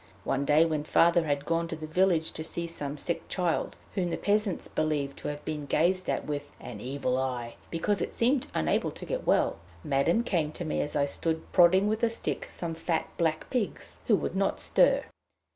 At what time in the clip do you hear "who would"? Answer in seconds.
14.07-14.35